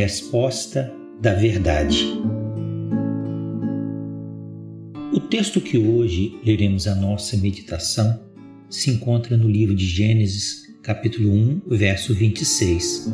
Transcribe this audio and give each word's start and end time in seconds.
resposta 0.00 0.90
da 1.20 1.34
verdade. 1.34 2.06
O 5.12 5.20
texto 5.20 5.60
que 5.60 5.76
hoje 5.76 6.38
leremos 6.42 6.86
a 6.86 6.94
nossa 6.94 7.36
meditação 7.36 8.18
se 8.70 8.90
encontra 8.90 9.36
no 9.36 9.46
livro 9.46 9.74
de 9.74 9.84
Gênesis, 9.84 10.62
capítulo 10.82 11.30
1, 11.30 11.62
verso 11.66 12.14
26. 12.14 13.12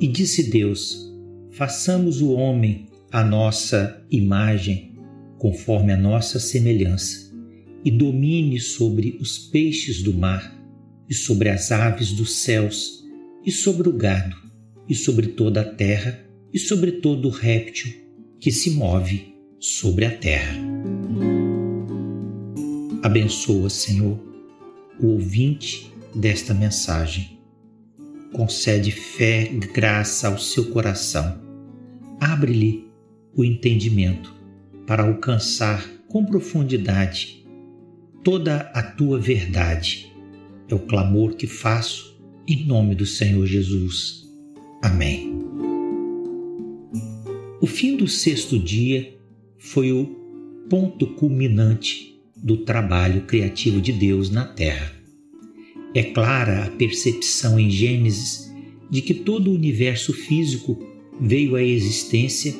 E 0.00 0.08
disse 0.08 0.50
Deus: 0.50 1.12
Façamos 1.50 2.22
o 2.22 2.32
homem 2.32 2.86
à 3.10 3.22
nossa 3.22 4.02
imagem, 4.10 4.96
conforme 5.36 5.92
a 5.92 5.96
nossa 5.96 6.40
semelhança, 6.40 7.30
e 7.84 7.90
domine 7.90 8.58
sobre 8.58 9.18
os 9.20 9.38
peixes 9.38 10.02
do 10.02 10.14
mar, 10.14 10.58
e 11.06 11.12
sobre 11.12 11.50
as 11.50 11.70
aves 11.70 12.12
dos 12.12 12.36
céus, 12.36 13.04
e 13.44 13.52
sobre 13.52 13.90
o 13.90 13.92
gado, 13.92 14.51
e 14.88 14.94
sobre 14.94 15.28
toda 15.28 15.60
a 15.60 15.64
terra, 15.64 16.24
e 16.52 16.58
sobre 16.58 16.92
todo 16.92 17.28
réptil 17.28 17.92
que 18.38 18.50
se 18.50 18.70
move 18.72 19.34
sobre 19.58 20.04
a 20.04 20.10
terra. 20.10 20.56
Abençoa, 23.02 23.70
Senhor, 23.70 24.18
o 25.00 25.06
ouvinte 25.08 25.92
desta 26.14 26.52
mensagem. 26.52 27.38
Concede 28.32 28.90
fé 28.90 29.50
e 29.50 29.58
graça 29.58 30.28
ao 30.28 30.38
seu 30.38 30.70
coração. 30.70 31.40
Abre-lhe 32.20 32.88
o 33.34 33.44
entendimento 33.44 34.34
para 34.86 35.04
alcançar 35.04 35.86
com 36.08 36.24
profundidade 36.24 37.46
toda 38.22 38.70
a 38.74 38.82
tua 38.82 39.18
verdade. 39.18 40.12
É 40.68 40.74
o 40.74 40.78
clamor 40.78 41.34
que 41.34 41.46
faço 41.46 42.20
em 42.46 42.64
nome 42.66 42.94
do 42.94 43.06
Senhor 43.06 43.46
Jesus. 43.46 44.21
Amém. 44.82 45.32
O 47.60 47.66
fim 47.66 47.96
do 47.96 48.08
sexto 48.08 48.58
dia 48.58 49.16
foi 49.56 49.92
o 49.92 50.04
ponto 50.68 51.06
culminante 51.14 52.20
do 52.36 52.58
trabalho 52.58 53.22
criativo 53.22 53.80
de 53.80 53.92
Deus 53.92 54.30
na 54.30 54.44
Terra. 54.44 54.92
É 55.94 56.02
clara 56.02 56.64
a 56.64 56.70
percepção 56.70 57.60
em 57.60 57.70
Gênesis 57.70 58.52
de 58.90 59.00
que 59.00 59.14
todo 59.14 59.50
o 59.50 59.54
universo 59.54 60.12
físico 60.12 60.76
veio 61.20 61.54
à 61.54 61.62
existência 61.62 62.52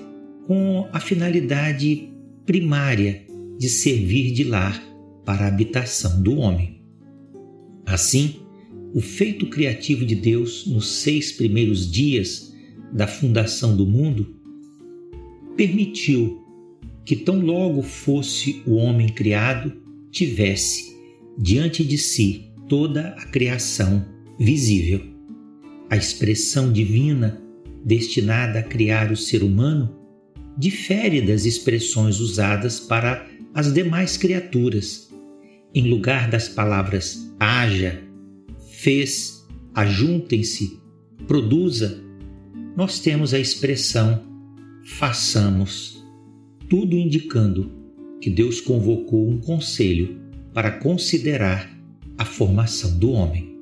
com 0.47 0.89
a 0.93 1.01
finalidade 1.01 2.09
primária 2.47 3.27
de 3.59 3.69
servir 3.69 4.33
de 4.33 4.45
lar 4.45 4.81
para 5.25 5.45
a 5.45 5.49
habitação 5.49 6.23
do 6.23 6.37
homem. 6.37 6.83
Assim, 7.85 8.42
o 8.95 9.01
feito 9.01 9.47
criativo 9.47 10.05
de 10.05 10.15
Deus 10.15 10.67
nos 10.67 10.87
seis 10.87 11.33
primeiros 11.33 11.91
dias 11.91 12.53
da 12.93 13.07
fundação 13.07 13.75
do 13.77 13.87
mundo 13.87 14.37
permitiu 15.57 16.43
que, 17.05 17.17
tão 17.17 17.41
logo 17.41 17.83
fosse 17.83 18.63
o 18.67 18.75
homem 18.75 19.09
criado, 19.09 19.73
tivesse 20.11 20.95
diante 21.39 21.83
de 21.83 21.97
si 21.97 22.53
toda 22.69 23.09
a 23.19 23.25
criação 23.27 24.05
visível. 24.39 25.01
A 25.89 25.97
expressão 25.97 26.73
divina 26.73 27.43
destinada 27.85 28.61
a 28.61 28.63
criar 28.63 29.11
o 29.11 29.17
ser 29.17 29.43
humano 29.43 29.97
difere 30.57 31.21
das 31.23 31.45
expressões 31.45 32.21
usadas 32.21 32.79
para 32.79 33.27
as 33.55 33.73
demais 33.73 34.17
criaturas. 34.17 35.11
Em 35.75 35.89
lugar 35.89 36.31
das 36.31 36.49
palavras 36.49 37.35
haja, 37.41 38.12
fez, 38.83 39.47
ajuntem-se, 39.75 40.81
produza, 41.29 42.03
nós 42.77 42.99
temos 42.99 43.33
a 43.33 43.39
expressão 43.39 44.21
façamos, 44.85 46.05
tudo 46.69 46.97
indicando 46.97 47.71
que 48.21 48.29
Deus 48.29 48.61
convocou 48.61 49.29
um 49.29 49.39
conselho 49.39 50.21
para 50.53 50.73
considerar 50.73 51.73
a 52.19 52.25
formação 52.25 52.99
do 52.99 53.13
homem. 53.13 53.57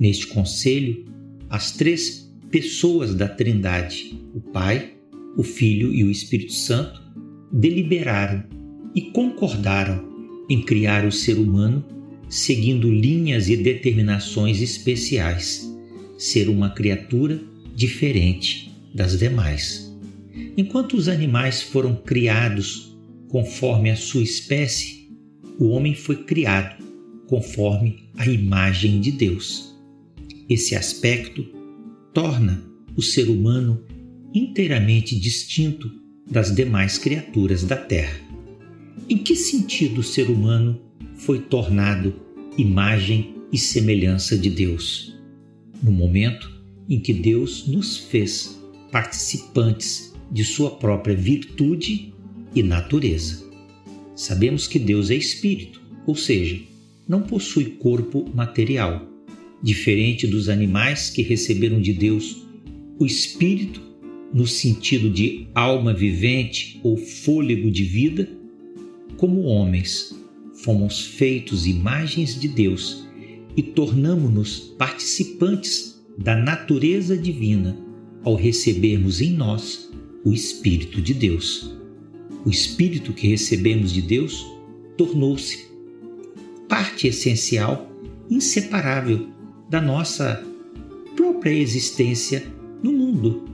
Neste 0.00 0.26
conselho, 0.28 1.04
as 1.50 1.72
três 1.72 2.32
pessoas 2.50 3.14
da 3.14 3.28
Trindade, 3.28 4.18
o 4.34 4.40
Pai, 4.40 4.94
o 5.36 5.42
Filho 5.42 5.92
e 5.92 6.04
o 6.04 6.10
Espírito 6.10 6.54
Santo, 6.54 7.02
deliberaram 7.52 8.44
e 8.94 9.02
concordaram 9.10 10.08
em 10.48 10.62
criar 10.62 11.04
o 11.04 11.12
ser 11.12 11.38
humano 11.38 11.97
seguindo 12.28 12.90
linhas 12.90 13.48
e 13.48 13.56
determinações 13.56 14.60
especiais, 14.60 15.68
ser 16.18 16.48
uma 16.48 16.70
criatura 16.70 17.40
diferente 17.74 18.70
das 18.94 19.18
demais. 19.18 19.88
Enquanto 20.56 20.96
os 20.96 21.08
animais 21.08 21.62
foram 21.62 21.94
criados 21.94 22.96
conforme 23.28 23.90
a 23.90 23.96
sua 23.96 24.22
espécie, 24.22 25.08
o 25.58 25.68
homem 25.68 25.94
foi 25.94 26.16
criado 26.24 26.82
conforme 27.26 28.08
a 28.16 28.26
imagem 28.26 29.00
de 29.00 29.12
Deus. 29.12 29.76
Esse 30.48 30.74
aspecto 30.74 31.44
torna 32.14 32.64
o 32.96 33.02
ser 33.02 33.28
humano 33.28 33.84
inteiramente 34.34 35.18
distinto 35.18 35.90
das 36.30 36.54
demais 36.54 36.98
criaturas 36.98 37.62
da 37.64 37.76
Terra. 37.76 38.20
Em 39.08 39.18
que 39.18 39.36
sentido 39.36 40.00
o 40.00 40.04
ser 40.04 40.30
humano 40.30 40.80
foi 41.18 41.40
tornado 41.40 42.14
imagem 42.56 43.34
e 43.52 43.58
semelhança 43.58 44.38
de 44.38 44.48
Deus. 44.48 45.14
No 45.82 45.90
momento 45.90 46.50
em 46.88 46.98
que 46.98 47.12
Deus 47.12 47.66
nos 47.66 47.96
fez 47.96 48.58
participantes 48.90 50.14
de 50.30 50.44
sua 50.44 50.70
própria 50.70 51.14
virtude 51.14 52.14
e 52.54 52.62
natureza. 52.62 53.44
Sabemos 54.14 54.66
que 54.66 54.78
Deus 54.78 55.10
é 55.10 55.14
espírito, 55.14 55.80
ou 56.06 56.14
seja, 56.14 56.58
não 57.06 57.22
possui 57.22 57.66
corpo 57.66 58.28
material. 58.34 59.06
Diferente 59.62 60.26
dos 60.26 60.48
animais 60.48 61.10
que 61.10 61.22
receberam 61.22 61.80
de 61.80 61.92
Deus 61.92 62.46
o 62.98 63.04
espírito 63.04 63.82
no 64.32 64.46
sentido 64.46 65.10
de 65.10 65.46
alma 65.54 65.92
vivente 65.92 66.80
ou 66.82 66.96
fôlego 66.96 67.70
de 67.70 67.84
vida, 67.84 68.28
como 69.16 69.42
homens 69.42 70.17
fomos 70.62 71.00
feitos 71.00 71.66
imagens 71.66 72.38
de 72.38 72.48
Deus 72.48 73.06
e 73.56 73.62
tornamo-nos 73.62 74.58
participantes 74.78 76.02
da 76.16 76.36
natureza 76.36 77.16
divina 77.16 77.76
ao 78.24 78.34
recebermos 78.34 79.20
em 79.20 79.32
nós 79.32 79.90
o 80.24 80.32
Espírito 80.32 81.00
de 81.00 81.14
Deus. 81.14 81.76
O 82.44 82.50
Espírito 82.50 83.12
que 83.12 83.28
recebemos 83.28 83.92
de 83.92 84.02
Deus 84.02 84.44
tornou-se 84.96 85.66
parte 86.68 87.06
essencial, 87.06 87.90
inseparável 88.28 89.28
da 89.70 89.80
nossa 89.80 90.44
própria 91.16 91.52
existência 91.52 92.44
no 92.82 92.92
mundo. 92.92 93.44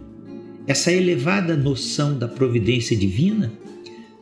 Essa 0.67 0.91
elevada 0.91 1.57
noção 1.57 2.19
da 2.19 2.27
providência 2.27 2.97
divina 2.97 3.53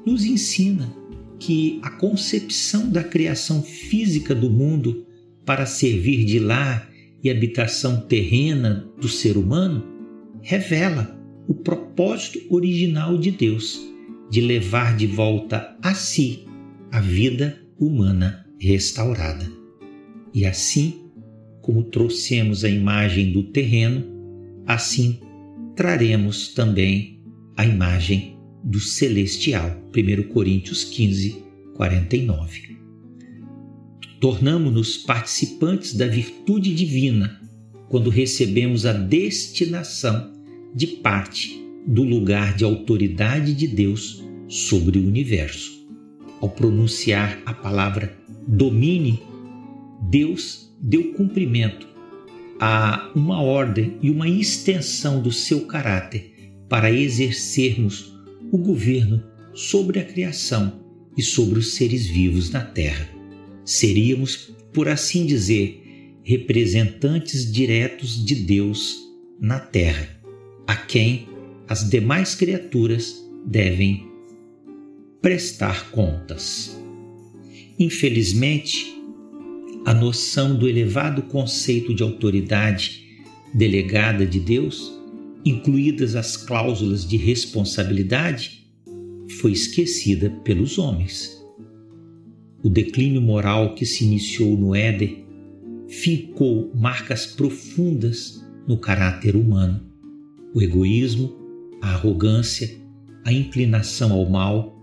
nos 0.05 0.25
ensina 0.25 1.02
que 1.45 1.81
a 1.83 1.91
concepção 1.91 2.89
da 2.89 3.03
criação 3.03 3.65
física 3.65 4.33
do 4.33 4.49
mundo 4.49 5.05
para 5.45 5.67
servir 5.67 6.25
de 6.25 6.39
lar 6.39 6.89
e 7.21 7.29
habitação 7.29 8.03
terrena 8.03 8.89
do 9.01 9.09
ser 9.09 9.37
humano 9.37 9.85
revela 10.41 11.21
o 11.49 11.55
propósito 11.55 12.39
original 12.49 13.19
de 13.19 13.33
Deus 13.33 13.81
de 14.31 14.41
levar 14.41 14.97
de 14.97 15.09
volta 15.09 15.77
a 15.83 15.95
si 15.95 16.47
a 16.93 17.01
vida 17.01 17.61
humana 17.77 18.47
restaurada. 18.61 19.51
E 20.33 20.47
assim, 20.47 21.11
como 21.61 21.83
trouxemos 21.83 22.65
a 22.65 22.69
imagem 22.69 23.33
do 23.33 23.43
terreno, 23.43 24.05
assim 24.65 25.19
traremos 25.75 26.55
também 26.55 27.21
a 27.57 27.67
imagem 27.67 28.39
do 28.63 28.81
celestial. 28.81 29.77
1 29.95 30.29
Coríntios 30.29 30.85
15, 30.85 31.43
49. 31.75 32.77
Tornamos-nos 34.21 34.99
participantes 34.99 35.95
da 35.95 36.07
virtude 36.07 36.75
divina 36.75 37.41
quando 37.89 38.09
recebemos 38.09 38.87
a 38.87 38.93
destinação 38.93 40.33
de 40.75 40.87
parte 40.87 41.61
do 41.87 42.03
lugar 42.03 42.55
de 42.57 42.65
autoridade 42.65 43.53
de 43.53 43.67
Deus 43.67 44.23
sobre 44.49 44.99
o 44.99 45.07
universo. 45.07 45.83
Ao 46.41 46.49
pronunciar 46.49 47.41
a 47.45 47.53
palavra 47.53 48.17
domine, 48.47 49.21
Deus 50.09 50.73
deu 50.81 51.13
cumprimento 51.13 51.87
a 52.61 53.11
uma 53.15 53.41
ordem 53.41 53.97
e 54.01 54.11
uma 54.11 54.29
extensão 54.29 55.21
do 55.21 55.33
seu 55.33 55.67
caráter 55.67 56.33
para 56.69 56.93
exercermos 56.93 58.13
o 58.53 58.59
governo 58.59 59.25
sobre 59.55 59.99
a 59.99 60.05
criação 60.05 60.85
e 61.17 61.23
sobre 61.23 61.59
os 61.59 61.75
seres 61.75 62.07
vivos 62.07 62.51
na 62.51 62.61
Terra. 62.61 63.09
Seríamos, 63.65 64.53
por 64.75 64.89
assim 64.89 65.25
dizer, 65.25 66.21
representantes 66.23 67.51
diretos 67.51 68.23
de 68.23 68.35
Deus 68.35 68.99
na 69.41 69.59
Terra, 69.59 70.09
a 70.67 70.77
quem 70.77 71.27
as 71.67 71.89
demais 71.89 72.35
criaturas 72.35 73.27
devem 73.47 74.07
prestar 75.23 75.91
contas. 75.91 76.79
Infelizmente, 77.79 78.95
a 79.87 79.95
noção 79.95 80.55
do 80.55 80.69
elevado 80.69 81.23
conceito 81.23 81.95
de 81.95 82.03
autoridade 82.03 83.03
delegada 83.55 84.27
de 84.27 84.39
Deus, 84.39 84.93
incluídas 85.45 86.15
as 86.15 86.37
cláusulas 86.37 87.07
de 87.07 87.17
responsabilidade, 87.17 88.67
foi 89.41 89.53
esquecida 89.53 90.31
pelos 90.45 90.79
homens. 90.79 91.41
O 92.63 92.69
declínio 92.69 93.21
moral 93.21 93.75
que 93.75 93.85
se 93.85 94.05
iniciou 94.05 94.57
no 94.57 94.75
Éden 94.75 95.27
fincou 95.89 96.73
marcas 96.75 97.27
profundas 97.27 98.43
no 98.69 98.79
caráter 98.79 99.35
humano. 99.35 99.85
O 100.55 100.63
egoísmo, 100.63 101.37
a 101.81 101.91
arrogância, 101.91 102.71
a 103.25 103.33
inclinação 103.33 104.13
ao 104.13 104.29
mal 104.29 104.79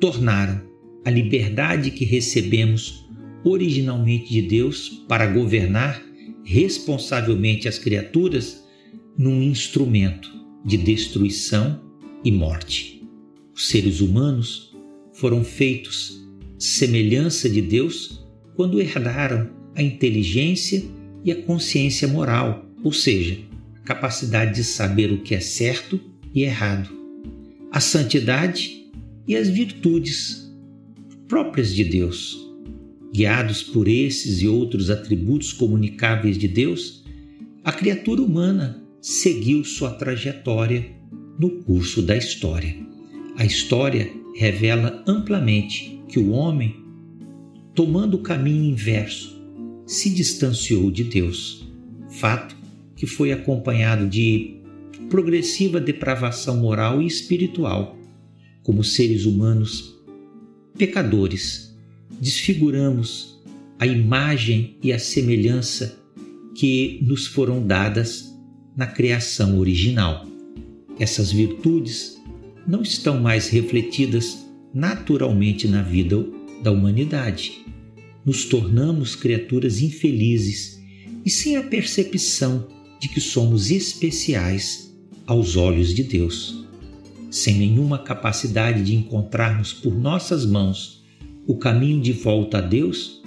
tornaram 0.00 0.60
a 1.04 1.10
liberdade 1.10 1.92
que 1.92 2.04
recebemos 2.04 3.06
originalmente 3.44 4.28
de 4.28 4.42
Deus 4.42 5.04
para 5.08 5.26
governar 5.26 6.02
responsavelmente 6.44 7.68
as 7.68 7.78
criaturas 7.78 8.65
num 9.18 9.42
instrumento 9.42 10.30
de 10.64 10.76
destruição 10.76 11.80
e 12.24 12.30
morte. 12.30 13.02
Os 13.54 13.68
seres 13.68 14.00
humanos 14.00 14.76
foram 15.12 15.42
feitos 15.42 16.22
semelhança 16.58 17.48
de 17.48 17.62
Deus 17.62 18.26
quando 18.54 18.80
herdaram 18.80 19.50
a 19.74 19.82
inteligência 19.82 20.84
e 21.24 21.30
a 21.30 21.42
consciência 21.42 22.08
moral, 22.08 22.66
ou 22.82 22.92
seja, 22.92 23.38
a 23.76 23.80
capacidade 23.80 24.54
de 24.56 24.64
saber 24.64 25.12
o 25.12 25.22
que 25.22 25.34
é 25.34 25.40
certo 25.40 26.00
e 26.34 26.42
errado, 26.42 26.90
a 27.70 27.80
santidade 27.80 28.86
e 29.26 29.36
as 29.36 29.48
virtudes 29.48 30.52
próprias 31.28 31.74
de 31.74 31.84
Deus. 31.84 32.44
Guiados 33.12 33.62
por 33.62 33.88
esses 33.88 34.42
e 34.42 34.48
outros 34.48 34.90
atributos 34.90 35.52
comunicáveis 35.52 36.36
de 36.36 36.48
Deus, 36.48 37.04
a 37.64 37.72
criatura 37.72 38.22
humana 38.22 38.85
seguiu 39.00 39.64
sua 39.64 39.90
trajetória 39.90 40.94
no 41.38 41.50
curso 41.62 42.02
da 42.02 42.16
história. 42.16 42.74
A 43.36 43.44
história 43.44 44.10
revela 44.34 45.02
amplamente 45.06 46.00
que 46.08 46.18
o 46.18 46.30
homem, 46.30 46.76
tomando 47.74 48.14
o 48.14 48.22
caminho 48.22 48.64
inverso, 48.64 49.36
se 49.86 50.10
distanciou 50.10 50.90
de 50.90 51.04
Deus, 51.04 51.66
fato 52.10 52.56
que 52.96 53.06
foi 53.06 53.32
acompanhado 53.32 54.08
de 54.08 54.56
progressiva 55.10 55.80
depravação 55.80 56.56
moral 56.56 57.00
e 57.02 57.06
espiritual. 57.06 57.96
Como 58.62 58.82
seres 58.82 59.26
humanos 59.26 59.96
pecadores, 60.76 61.76
desfiguramos 62.20 63.40
a 63.78 63.86
imagem 63.86 64.76
e 64.82 64.92
a 64.92 64.98
semelhança 64.98 65.98
que 66.54 66.98
nos 67.02 67.26
foram 67.26 67.64
dadas 67.64 68.34
na 68.76 68.86
criação 68.86 69.58
original. 69.58 70.26
Essas 70.98 71.32
virtudes 71.32 72.20
não 72.66 72.82
estão 72.82 73.18
mais 73.20 73.48
refletidas 73.48 74.46
naturalmente 74.74 75.66
na 75.66 75.82
vida 75.82 76.24
da 76.62 76.70
humanidade. 76.70 77.64
Nos 78.24 78.44
tornamos 78.44 79.16
criaturas 79.16 79.80
infelizes 79.80 80.78
e 81.24 81.30
sem 81.30 81.56
a 81.56 81.62
percepção 81.62 82.68
de 83.00 83.08
que 83.08 83.20
somos 83.20 83.70
especiais 83.70 84.94
aos 85.26 85.56
olhos 85.56 85.94
de 85.94 86.02
Deus. 86.02 86.66
Sem 87.30 87.56
nenhuma 87.56 87.98
capacidade 87.98 88.82
de 88.82 88.94
encontrarmos 88.94 89.72
por 89.72 89.94
nossas 89.94 90.44
mãos 90.44 91.04
o 91.46 91.56
caminho 91.56 92.00
de 92.00 92.12
volta 92.12 92.58
a 92.58 92.60
Deus, 92.60 93.22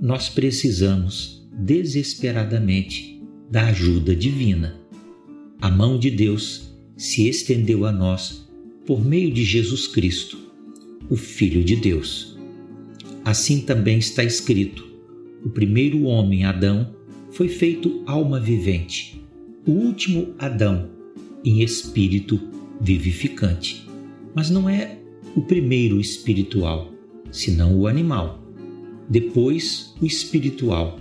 nós 0.00 0.28
precisamos 0.28 1.48
desesperadamente 1.52 3.22
da 3.50 3.66
ajuda 3.66 4.14
divina. 4.14 4.81
A 5.62 5.70
mão 5.70 5.96
de 5.96 6.10
Deus 6.10 6.74
se 6.96 7.28
estendeu 7.28 7.86
a 7.86 7.92
nós 7.92 8.50
por 8.84 9.04
meio 9.04 9.32
de 9.32 9.44
Jesus 9.44 9.86
Cristo, 9.86 10.36
o 11.08 11.14
Filho 11.14 11.62
de 11.62 11.76
Deus. 11.76 12.36
Assim 13.24 13.60
também 13.60 13.98
está 13.98 14.24
escrito: 14.24 14.84
o 15.44 15.50
primeiro 15.50 16.02
homem, 16.02 16.44
Adão, 16.44 16.92
foi 17.30 17.46
feito 17.46 18.02
alma 18.06 18.40
vivente, 18.40 19.24
o 19.64 19.70
último, 19.70 20.34
Adão, 20.36 20.90
em 21.44 21.62
espírito 21.62 22.40
vivificante. 22.80 23.88
Mas 24.34 24.50
não 24.50 24.68
é 24.68 24.98
o 25.36 25.42
primeiro 25.42 26.00
espiritual, 26.00 26.92
senão 27.30 27.78
o 27.78 27.86
animal. 27.86 28.42
Depois, 29.08 29.94
o 30.00 30.06
espiritual. 30.06 30.98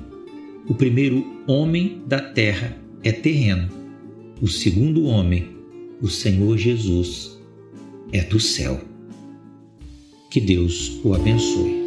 O 0.67 0.75
primeiro 0.75 1.25
homem 1.47 2.03
da 2.05 2.21
terra 2.21 2.77
é 3.03 3.11
terreno. 3.11 3.80
O 4.41 4.47
segundo 4.47 5.03
homem, 5.03 5.49
o 6.01 6.07
Senhor 6.07 6.57
Jesus, 6.57 7.39
é 8.11 8.23
do 8.23 8.39
céu. 8.39 8.81
Que 10.31 10.41
Deus 10.41 10.99
o 11.03 11.13
abençoe. 11.13 11.80